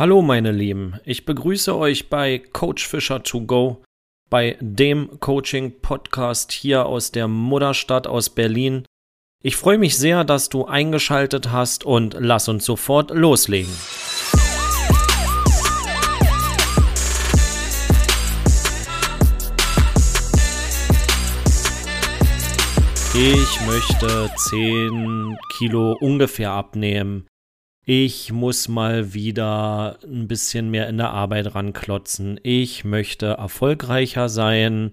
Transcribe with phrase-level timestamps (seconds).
[0.00, 3.82] Hallo meine Lieben, ich begrüße euch bei Coach Fischer to go,
[4.30, 8.86] bei dem Coaching Podcast hier aus der Mutterstadt aus Berlin.
[9.42, 13.74] Ich freue mich sehr, dass du eingeschaltet hast und lass uns sofort loslegen.
[23.14, 27.26] Ich möchte 10 Kilo ungefähr abnehmen
[27.84, 32.38] ich muss mal wieder ein bisschen mehr in der Arbeit ranklotzen.
[32.42, 34.92] Ich möchte erfolgreicher sein.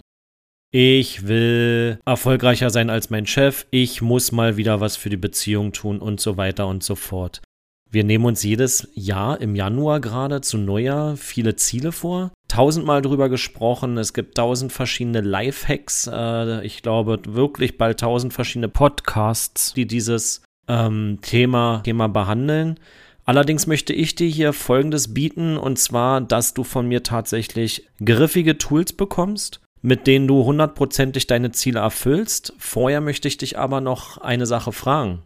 [0.71, 3.67] Ich will erfolgreicher sein als mein Chef.
[3.71, 7.41] Ich muss mal wieder was für die Beziehung tun und so weiter und so fort.
[7.89, 12.31] Wir nehmen uns jedes Jahr im Januar gerade zu Neujahr viele Ziele vor.
[12.49, 13.97] Tausendmal drüber gesprochen.
[13.97, 16.09] Es gibt tausend verschiedene Lifehacks.
[16.11, 22.79] Äh, ich glaube wirklich bald tausend verschiedene Podcasts, die dieses ähm, Thema, Thema behandeln.
[23.25, 28.57] Allerdings möchte ich dir hier Folgendes bieten, und zwar, dass du von mir tatsächlich griffige
[28.57, 32.53] Tools bekommst, mit denen du hundertprozentig deine Ziele erfüllst.
[32.57, 35.23] Vorher möchte ich dich aber noch eine Sache fragen.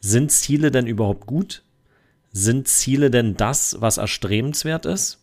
[0.00, 1.62] Sind Ziele denn überhaupt gut?
[2.32, 5.22] Sind Ziele denn das, was erstrebenswert ist?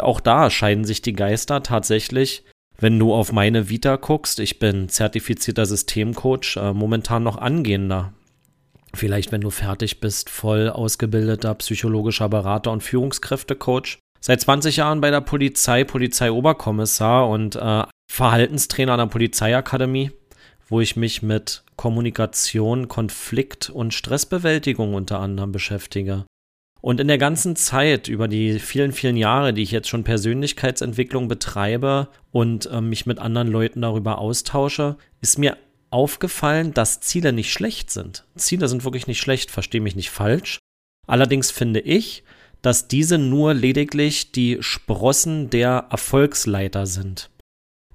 [0.00, 2.44] Auch da scheiden sich die Geister tatsächlich.
[2.78, 8.14] Wenn du auf meine Vita guckst, ich bin zertifizierter Systemcoach, äh, momentan noch angehender
[8.94, 13.98] Vielleicht, wenn du fertig bist, voll ausgebildeter psychologischer Berater und Führungskräftecoach.
[14.20, 20.12] Seit 20 Jahren bei der Polizei, Polizeioberkommissar und äh, Verhaltenstrainer an der Polizeiakademie,
[20.68, 26.24] wo ich mich mit Kommunikation, Konflikt und Stressbewältigung unter anderem beschäftige.
[26.82, 31.28] Und in der ganzen Zeit, über die vielen, vielen Jahre, die ich jetzt schon Persönlichkeitsentwicklung
[31.28, 35.56] betreibe und äh, mich mit anderen Leuten darüber austausche, ist mir
[35.92, 38.24] aufgefallen, dass Ziele nicht schlecht sind.
[38.36, 40.58] Ziele sind wirklich nicht schlecht, verstehe mich nicht falsch.
[41.06, 42.24] Allerdings finde ich,
[42.62, 47.30] dass diese nur lediglich die Sprossen der Erfolgsleiter sind.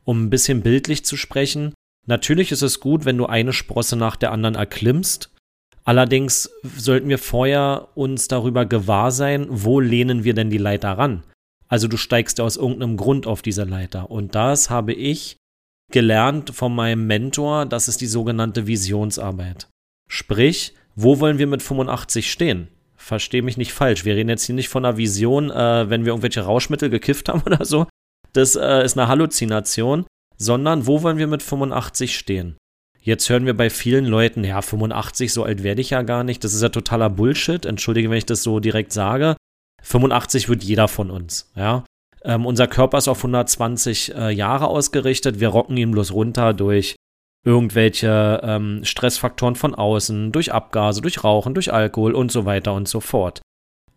[0.03, 1.73] Um ein bisschen bildlich zu sprechen,
[2.05, 5.31] natürlich ist es gut, wenn du eine Sprosse nach der anderen erklimmst.
[5.83, 11.23] Allerdings sollten wir vorher uns darüber gewahr sein, wo lehnen wir denn die Leiter ran?
[11.69, 14.11] Also du steigst aus irgendeinem Grund auf diese Leiter.
[14.11, 15.37] Und das habe ich
[15.91, 19.67] gelernt von meinem Mentor, das ist die sogenannte Visionsarbeit.
[20.09, 22.69] Sprich, wo wollen wir mit 85 stehen?
[22.95, 24.03] Verstehe mich nicht falsch.
[24.03, 27.41] Wir reden jetzt hier nicht von einer Vision, äh, wenn wir irgendwelche Rauschmittel gekifft haben
[27.45, 27.87] oder so.
[28.33, 30.05] Das äh, ist eine Halluzination.
[30.39, 32.57] Sondern wo wollen wir mit 85 stehen?
[33.01, 36.43] Jetzt hören wir bei vielen Leuten, ja, 85, so alt werde ich ja gar nicht.
[36.43, 37.65] Das ist ja totaler Bullshit.
[37.65, 39.35] Entschuldige, wenn ich das so direkt sage.
[39.81, 41.85] 85 wird jeder von uns, ja.
[42.23, 45.39] Ähm, unser Körper ist auf 120 äh, Jahre ausgerichtet.
[45.39, 46.95] Wir rocken ihn bloß runter durch
[47.45, 52.87] irgendwelche ähm, Stressfaktoren von außen, durch Abgase, durch Rauchen, durch Alkohol und so weiter und
[52.87, 53.41] so fort.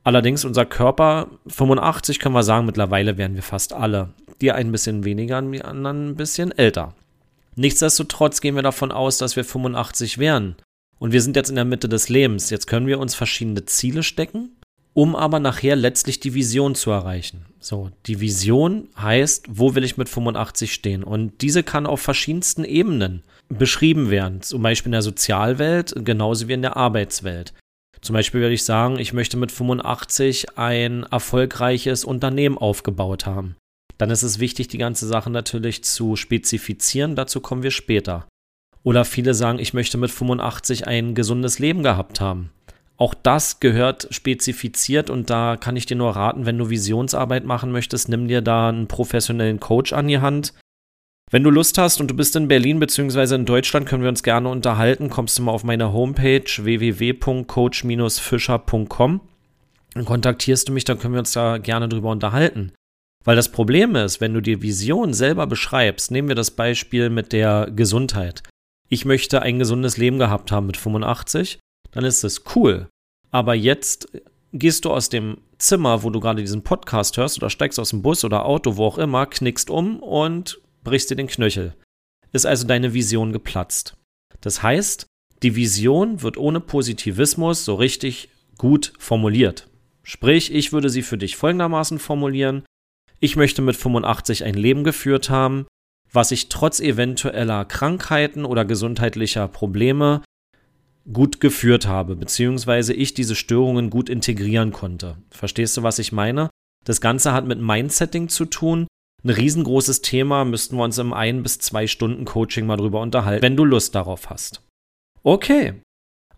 [0.05, 4.11] Allerdings unser Körper, 85 können wir sagen, mittlerweile werden wir fast alle.
[4.41, 6.95] Die ein bisschen weniger, die anderen ein bisschen älter.
[7.57, 10.57] Nichtsdestotrotz gehen wir davon aus, dass wir 85 werden.
[10.99, 12.51] Und wir sind jetzt in der Mitte des Lebens.
[12.51, 14.53] Jetzt können wir uns verschiedene Ziele stecken
[15.01, 17.47] um aber nachher letztlich die Vision zu erreichen.
[17.59, 21.03] So, die Vision heißt, wo will ich mit 85 stehen?
[21.03, 26.53] Und diese kann auf verschiedensten Ebenen beschrieben werden, zum Beispiel in der Sozialwelt, genauso wie
[26.53, 27.55] in der Arbeitswelt.
[28.03, 33.57] Zum Beispiel würde ich sagen, ich möchte mit 85 ein erfolgreiches Unternehmen aufgebaut haben.
[33.97, 38.29] Dann ist es wichtig, die ganze Sache natürlich zu spezifizieren, dazu kommen wir später.
[38.83, 42.51] Oder viele sagen, ich möchte mit 85 ein gesundes Leben gehabt haben.
[43.01, 47.73] Auch das gehört spezifiziert und da kann ich dir nur raten, wenn du Visionsarbeit machen
[47.73, 50.53] möchtest, nimm dir da einen professionellen Coach an die Hand.
[51.31, 53.37] Wenn du Lust hast und du bist in Berlin bzw.
[53.37, 55.09] in Deutschland, können wir uns gerne unterhalten.
[55.09, 59.21] Kommst du mal auf meine Homepage www.coach-fischer.com
[59.95, 62.73] und kontaktierst du mich, dann können wir uns da gerne drüber unterhalten.
[63.25, 67.33] Weil das Problem ist, wenn du die Vision selber beschreibst, nehmen wir das Beispiel mit
[67.33, 68.43] der Gesundheit.
[68.91, 71.61] Ich möchte ein gesundes Leben gehabt haben mit 85
[71.93, 72.89] dann ist es cool.
[73.31, 74.09] Aber jetzt
[74.53, 78.03] gehst du aus dem Zimmer, wo du gerade diesen Podcast hörst, oder steigst aus dem
[78.03, 81.75] Bus oder Auto, wo auch immer, knickst um und brichst dir den Knöchel.
[82.33, 83.97] Ist also deine Vision geplatzt.
[84.41, 85.07] Das heißt,
[85.43, 89.69] die Vision wird ohne Positivismus so richtig gut formuliert.
[90.03, 92.65] Sprich, ich würde sie für dich folgendermaßen formulieren.
[93.21, 95.67] Ich möchte mit 85 ein Leben geführt haben,
[96.13, 100.23] was ich trotz eventueller Krankheiten oder gesundheitlicher Probleme
[101.13, 105.17] gut geführt habe, beziehungsweise ich diese Störungen gut integrieren konnte.
[105.31, 106.51] Verstehst du, was ich meine?
[106.85, 108.87] Das Ganze hat mit Mindsetting zu tun.
[109.23, 113.43] Ein riesengroßes Thema, müssten wir uns im ein bis zwei Stunden Coaching mal drüber unterhalten,
[113.43, 114.63] wenn du Lust darauf hast.
[115.23, 115.75] Okay.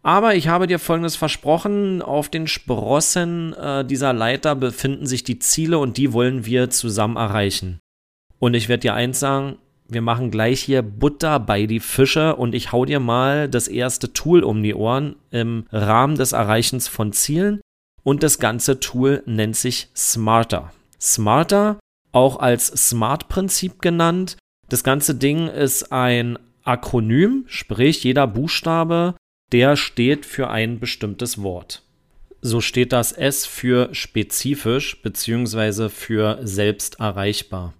[0.03, 5.39] Aber ich habe dir Folgendes versprochen, auf den Sprossen äh, dieser Leiter befinden sich die
[5.39, 7.79] Ziele und die wollen wir zusammen erreichen.
[8.41, 9.59] Und ich werde dir eins sagen,
[9.89, 14.13] wir machen gleich hier Butter bei die Fische und ich hau dir mal das erste
[14.13, 17.61] Tool um die Ohren im Rahmen des Erreichens von Zielen.
[18.03, 20.73] Und das ganze Tool nennt sich Smarter.
[21.01, 21.79] Smarter,
[22.11, 24.37] auch als Smart-Prinzip genannt.
[24.69, 29.15] Das ganze Ding ist ein Akronym, sprich jeder Buchstabe
[29.53, 31.83] der steht für ein bestimmtes Wort.
[32.41, 35.89] So steht das S für spezifisch bzw.
[35.91, 37.75] für selbst erreichbar.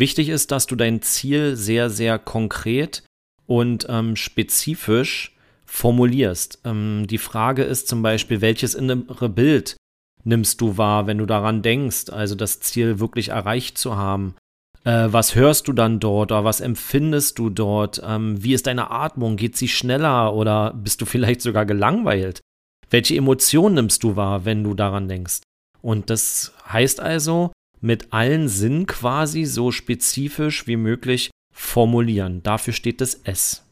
[0.00, 3.02] Wichtig ist, dass du dein Ziel sehr, sehr konkret
[3.46, 5.36] und ähm, spezifisch
[5.66, 6.60] formulierst.
[6.64, 9.76] Ähm, die Frage ist zum Beispiel, welches innere Bild
[10.24, 14.36] nimmst du wahr, wenn du daran denkst, also das Ziel wirklich erreicht zu haben?
[14.84, 18.00] Äh, was hörst du dann dort oder was empfindest du dort?
[18.02, 19.36] Ähm, wie ist deine Atmung?
[19.36, 22.40] Geht sie schneller oder bist du vielleicht sogar gelangweilt?
[22.88, 25.40] Welche Emotionen nimmst du wahr, wenn du daran denkst?
[25.82, 32.42] Und das heißt also, mit allen Sinnen quasi so spezifisch wie möglich formulieren.
[32.42, 33.64] Dafür steht das S.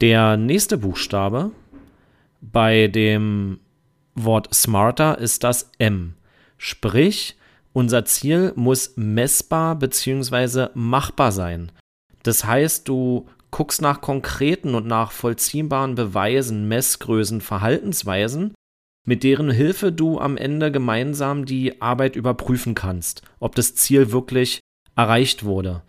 [0.00, 1.50] Der nächste Buchstabe
[2.40, 3.60] bei dem
[4.14, 6.14] Wort smarter ist das M.
[6.56, 7.36] Sprich,
[7.72, 10.68] unser Ziel muss messbar bzw.
[10.74, 11.70] machbar sein.
[12.22, 18.54] Das heißt, du guckst nach konkreten und nach vollziehbaren Beweisen, Messgrößen, Verhaltensweisen,
[19.10, 24.60] mit deren Hilfe du am Ende gemeinsam die Arbeit überprüfen kannst, ob das Ziel wirklich
[24.94, 25.82] erreicht wurde.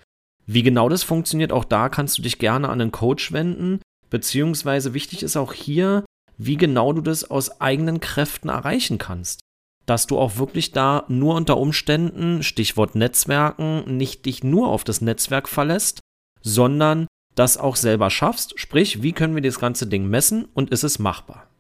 [0.48, 3.80] Wie genau das funktioniert, auch da kannst du dich gerne an einen Coach wenden,
[4.10, 6.04] beziehungsweise wichtig ist auch hier,
[6.40, 9.42] wie genau du das aus eigenen Kräften erreichen kannst
[9.88, 15.02] dass du auch wirklich da nur unter Umständen, Stichwort Netzwerken, nicht dich nur auf das
[15.02, 16.00] Netzwerk verlässt,
[16.42, 18.58] sondern das auch selber schaffst.
[18.58, 21.51] Sprich, wie können wir das ganze Ding messen und ist es machbar?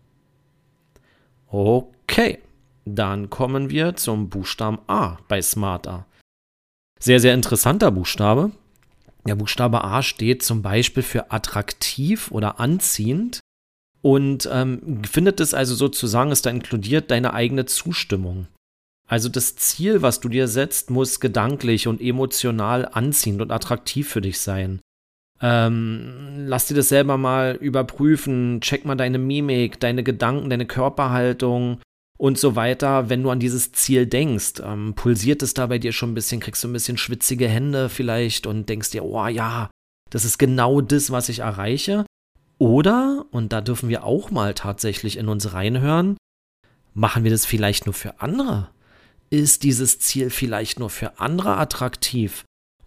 [1.53, 2.39] Okay,
[2.85, 6.05] dann kommen wir zum Buchstaben A bei Smarter.
[6.97, 8.51] Sehr, sehr interessanter Buchstabe.
[9.27, 13.41] Der Buchstabe A steht zum Beispiel für attraktiv oder anziehend
[14.01, 18.47] und ähm, findet es also sozusagen, ist da inkludiert deine eigene Zustimmung.
[19.09, 24.21] Also das Ziel, was du dir setzt, muss gedanklich und emotional anziehend und attraktiv für
[24.21, 24.79] dich sein.
[25.41, 31.79] Ähm, lass dir das selber mal überprüfen, check mal deine Mimik, deine Gedanken, deine Körperhaltung
[32.17, 33.09] und so weiter.
[33.09, 36.39] Wenn du an dieses Ziel denkst, ähm, pulsiert es da bei dir schon ein bisschen,
[36.39, 39.71] kriegst du ein bisschen schwitzige Hände vielleicht und denkst dir, oh ja,
[40.11, 42.05] das ist genau das, was ich erreiche.
[42.59, 46.17] Oder, und da dürfen wir auch mal tatsächlich in uns reinhören,
[46.93, 48.69] machen wir das vielleicht nur für andere?
[49.31, 52.43] Ist dieses Ziel vielleicht nur für andere attraktiv?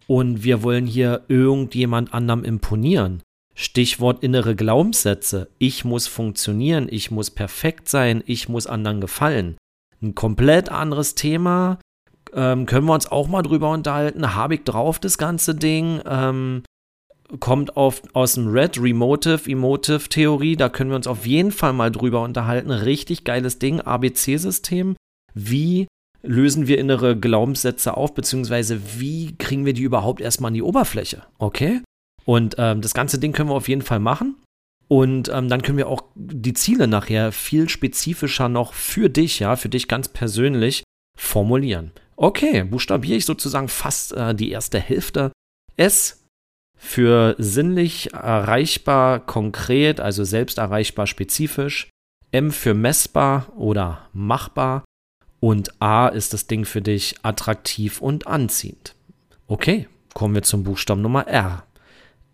[0.06, 3.22] Und wir wollen hier irgendjemand anderem imponieren.
[3.54, 5.48] Stichwort innere Glaubenssätze.
[5.58, 9.56] Ich muss funktionieren, ich muss perfekt sein, ich muss anderen gefallen.
[10.02, 11.78] Ein komplett anderes Thema.
[12.32, 14.34] Ähm, können wir uns auch mal drüber unterhalten?
[14.34, 16.00] Habe ich drauf das ganze Ding?
[16.04, 16.64] Ähm,
[17.40, 20.56] kommt auf, aus dem Red Remotive Emotive Theorie.
[20.56, 22.70] Da können wir uns auf jeden Fall mal drüber unterhalten.
[22.70, 24.96] Richtig geiles Ding, ABC-System.
[25.32, 25.86] Wie
[26.24, 31.22] lösen wir innere Glaubenssätze auf, beziehungsweise wie kriegen wir die überhaupt erstmal an die Oberfläche?
[31.38, 31.80] Okay?
[32.24, 34.36] Und ähm, das ganze Ding können wir auf jeden Fall machen.
[34.88, 39.56] Und ähm, dann können wir auch die Ziele nachher viel spezifischer noch für dich, ja,
[39.56, 40.84] für dich ganz persönlich
[41.18, 41.92] formulieren.
[42.16, 45.32] Okay, buchstabiere ich sozusagen fast äh, die erste Hälfte.
[45.76, 46.22] S
[46.76, 51.88] für sinnlich erreichbar konkret, also selbst erreichbar spezifisch,
[52.30, 54.84] M für messbar oder machbar
[55.44, 58.94] und A ist das Ding für dich attraktiv und anziehend.
[59.46, 61.66] Okay, kommen wir zum Buchstaben Nummer R.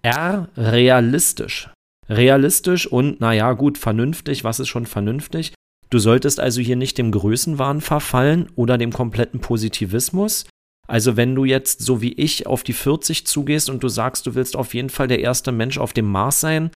[0.03, 1.71] R realistisch.
[2.09, 4.45] Realistisch und, naja, gut, vernünftig.
[4.45, 5.55] Was ist schon vernünftig?
[5.91, 10.45] Du solltest also hier nicht dem Größenwahn verfallen oder dem kompletten Positivismus,
[10.87, 14.37] also wenn du jetzt so wie ich auf die 40 zugehst und du sagst, du
[14.37, 16.71] willst auf jeden Fall der erste Mensch auf dem Mars sein,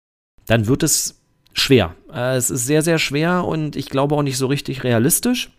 [0.45, 1.19] dann wird es
[1.51, 1.93] schwer.
[2.09, 5.51] Äh, es ist sehr, sehr schwer und ich glaube auch nicht so richtig realistisch.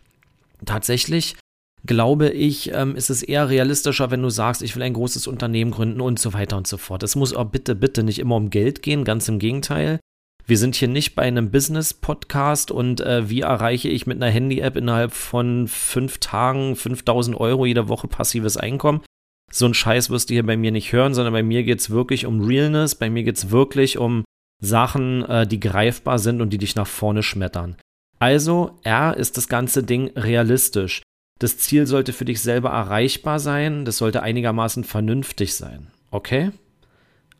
[0.65, 1.37] Tatsächlich
[1.85, 5.73] glaube ich, ähm, ist es eher realistischer, wenn du sagst, ich will ein großes Unternehmen
[5.73, 7.03] gründen und so weiter und so fort.
[7.03, 9.99] Es muss auch bitte, bitte nicht immer um Geld gehen, ganz im Gegenteil.
[10.45, 14.77] Wir sind hier nicht bei einem Business-Podcast und äh, wie erreiche ich mit einer Handy-App
[14.77, 19.03] innerhalb von fünf Tagen 5000 Euro jede Woche passives Einkommen.
[19.51, 21.91] So ein Scheiß wirst du hier bei mir nicht hören, sondern bei mir geht es
[21.91, 24.25] wirklich um Realness, bei mir geht es wirklich um
[24.61, 27.77] Sachen, äh, die greifbar sind und die dich nach vorne schmettern.
[28.23, 31.03] Also, R ist das ganze Ding realistisch.
[31.41, 35.89] Das Ziel sollte für dich selber erreichbar sein, das sollte einigermaßen vernünftig sein.
[36.13, 36.53] Okay?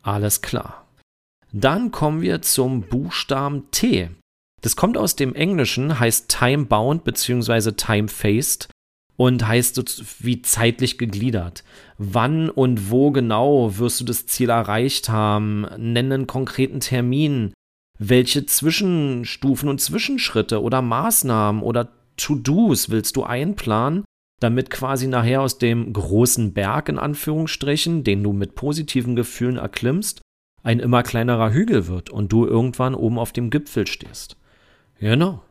[0.01, 0.85] Alles klar.
[1.53, 4.09] Dann kommen wir zum Buchstaben T.
[4.61, 7.71] Das kommt aus dem Englischen, heißt time-bound bzw.
[7.71, 8.67] time-faced
[9.15, 9.83] und heißt so
[10.19, 11.63] wie zeitlich gegliedert.
[11.97, 15.61] Wann und wo genau wirst du das Ziel erreicht haben?
[15.77, 17.53] Nenne einen konkreten Termin.
[18.05, 24.03] Welche Zwischenstufen und Zwischenschritte oder Maßnahmen oder To-Dos willst du einplanen,
[24.41, 30.21] damit quasi nachher aus dem großen Berg in Anführungsstrichen, den du mit positiven Gefühlen erklimmst,
[30.63, 34.35] ein immer kleinerer Hügel wird und du irgendwann oben auf dem Gipfel stehst.
[34.99, 35.41] Genau.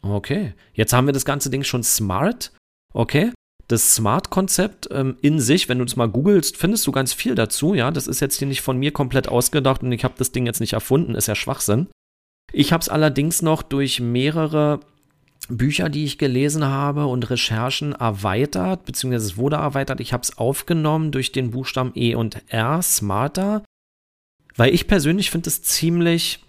[0.00, 0.54] Okay.
[0.74, 2.52] Jetzt haben wir das ganze Ding schon smart.
[2.94, 3.32] Okay.
[3.68, 7.74] Das Smart-Konzept ähm, in sich, wenn du es mal googelst, findest du ganz viel dazu.
[7.74, 10.46] Ja, das ist jetzt hier nicht von mir komplett ausgedacht und ich habe das Ding
[10.46, 11.14] jetzt nicht erfunden.
[11.14, 11.88] Ist ja Schwachsinn.
[12.52, 14.80] Ich habe es allerdings noch durch mehrere
[15.50, 20.00] Bücher, die ich gelesen habe und Recherchen erweitert, beziehungsweise es wurde erweitert.
[20.00, 23.62] Ich habe es aufgenommen durch den Buchstaben E und R, smarter,
[24.56, 26.40] weil ich persönlich finde es ziemlich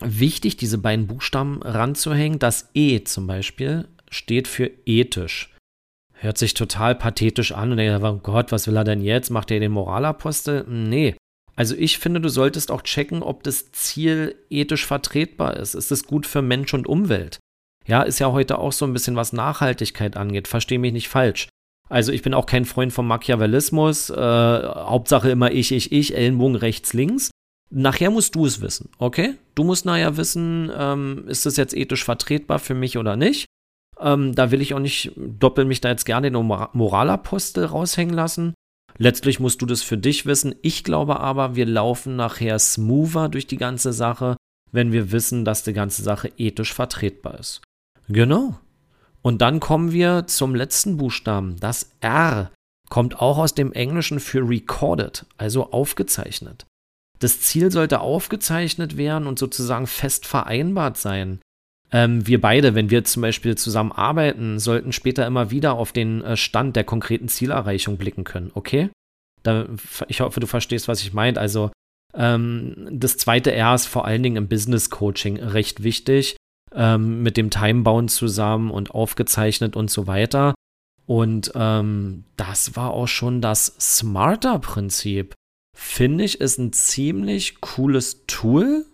[0.00, 2.38] wichtig, diese beiden Buchstaben ranzuhängen.
[2.38, 5.55] Das E zum Beispiel steht für ethisch.
[6.18, 9.30] Hört sich total pathetisch an und denkt, oh Gott, was will er denn jetzt?
[9.30, 10.64] Macht er den Moralapostel?
[10.66, 11.16] Nee.
[11.54, 15.74] Also ich finde, du solltest auch checken, ob das Ziel ethisch vertretbar ist.
[15.74, 17.38] Ist es gut für Mensch und Umwelt?
[17.86, 20.48] Ja, ist ja heute auch so ein bisschen, was Nachhaltigkeit angeht.
[20.48, 21.48] Verstehe mich nicht falsch.
[21.88, 24.10] Also ich bin auch kein Freund vom Machiavellismus.
[24.10, 27.30] Äh, Hauptsache immer ich, ich, ich, Ellenbogen rechts, links.
[27.70, 29.34] Nachher musst du es wissen, okay?
[29.54, 33.46] Du musst nachher wissen, ähm, ist das jetzt ethisch vertretbar für mich oder nicht.
[34.00, 38.54] Ähm, da will ich auch nicht, doppel mich da jetzt gerne den Moralapostel raushängen lassen.
[38.98, 40.54] Letztlich musst du das für dich wissen.
[40.62, 44.36] Ich glaube aber, wir laufen nachher smoother durch die ganze Sache,
[44.72, 47.62] wenn wir wissen, dass die ganze Sache ethisch vertretbar ist.
[48.08, 48.58] Genau.
[49.22, 51.56] Und dann kommen wir zum letzten Buchstaben.
[51.58, 52.52] Das R
[52.88, 56.66] kommt auch aus dem Englischen für recorded, also aufgezeichnet.
[57.18, 61.40] Das Ziel sollte aufgezeichnet werden und sozusagen fest vereinbart sein.
[61.92, 66.22] Ähm, wir beide, wenn wir zum Beispiel zusammen arbeiten, sollten später immer wieder auf den
[66.22, 68.90] äh, Stand der konkreten Zielerreichung blicken können, okay?
[69.42, 69.66] Da,
[70.08, 71.38] ich hoffe, du verstehst, was ich meine.
[71.38, 71.70] Also,
[72.14, 76.36] ähm, das zweite R ist vor allen Dingen im Business Coaching recht wichtig
[76.74, 80.54] ähm, mit dem Timebound zusammen und aufgezeichnet und so weiter.
[81.06, 85.34] Und ähm, das war auch schon das Smarter-Prinzip.
[85.76, 88.86] Finde ich, ist ein ziemlich cooles Tool,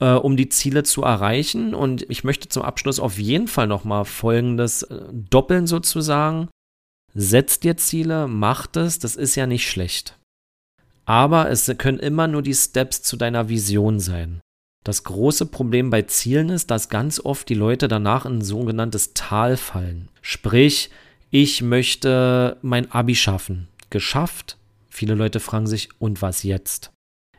[0.00, 1.74] äh, um die Ziele zu erreichen.
[1.74, 6.48] Und ich möchte zum Abschluss auf jeden Fall nochmal Folgendes äh, doppeln sozusagen.
[7.14, 10.18] Setzt dir Ziele, macht es, das ist ja nicht schlecht.
[11.04, 14.40] Aber es können immer nur die Steps zu deiner Vision sein.
[14.84, 19.14] Das große Problem bei Zielen ist, dass ganz oft die Leute danach in ein sogenanntes
[19.14, 20.08] Tal fallen.
[20.20, 20.90] Sprich,
[21.30, 23.68] ich möchte mein Abi schaffen.
[23.90, 24.58] Geschafft.
[24.88, 26.92] Viele Leute fragen sich, und was jetzt?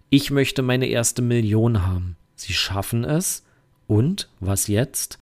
[0.10, 2.18] Ich möchte meine erste Million haben.
[2.36, 3.44] Sie schaffen es.
[3.88, 5.20] Und was jetzt?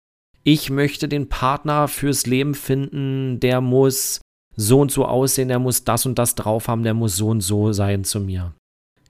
[0.42, 4.20] Ich möchte den Partner fürs Leben finden, der muss
[4.56, 7.40] so und so aussehen, der muss das und das drauf haben, der muss so und
[7.40, 8.54] so sein zu mir.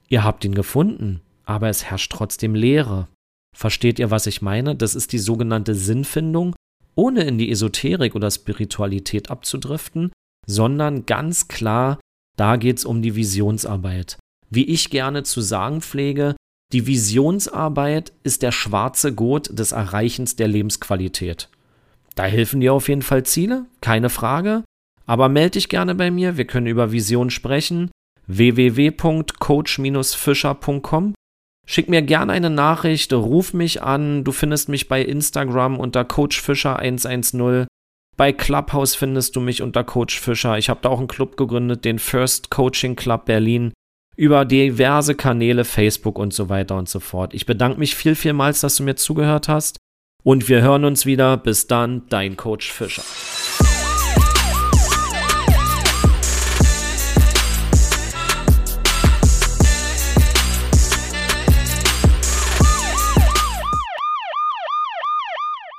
[0.07, 3.07] Ihr habt ihn gefunden aber es herrscht trotzdem Leere.
[3.57, 4.75] Versteht ihr, was ich meine?
[4.75, 6.55] Das ist die sogenannte Sinnfindung,
[6.93, 10.11] ohne in die Esoterik oder Spiritualität abzudriften,
[10.45, 11.99] sondern ganz klar,
[12.37, 14.19] da geht es um die Visionsarbeit.
[14.51, 16.35] Wie ich gerne zu sagen pflege,
[16.71, 21.49] die Visionsarbeit ist der schwarze Gurt des Erreichens der Lebensqualität.
[22.15, 24.63] Da helfen dir auf jeden Fall Ziele, keine Frage.
[25.05, 27.89] Aber melde dich gerne bei mir, wir können über Vision sprechen.
[28.27, 31.15] www.coach-fischer.com
[31.65, 34.23] Schick mir gerne eine Nachricht, ruf mich an.
[34.23, 37.67] Du findest mich bei Instagram unter Coach Fischer 110.
[38.17, 40.57] Bei Clubhouse findest du mich unter Coach Fischer.
[40.57, 43.71] Ich habe da auch einen Club gegründet, den First Coaching Club Berlin.
[44.19, 47.33] Über diverse Kanäle, Facebook und so weiter und so fort.
[47.33, 49.77] Ich bedanke mich viel, vielmals, dass du mir zugehört hast.
[50.23, 51.37] Und wir hören uns wieder.
[51.37, 53.03] Bis dann, dein Coach Fischer.